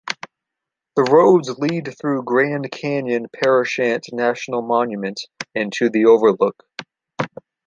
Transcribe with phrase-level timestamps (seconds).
[0.95, 5.21] The roads lead through Grand Canyon-Parashant National Monument
[5.53, 6.63] and to the overlook.